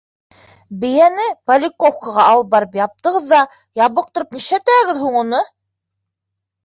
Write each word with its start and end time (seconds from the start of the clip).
—Бейәне 0.83 1.25
Поляковкаға 1.51 2.25
алып 2.29 2.49
барып 2.55 2.77
яптығыҙ 2.79 3.29
ҙа, 3.35 3.43
ябыҡтырып 3.83 4.35
нишләтәһегеҙ 4.39 5.03
һуң 5.07 5.21
уны? 5.25 5.47